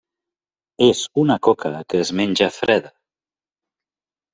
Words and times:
És 0.85 1.01
una 1.25 1.37
coca 1.49 1.73
que 1.95 2.03
es 2.07 2.15
menja 2.23 2.51
freda. 2.59 2.95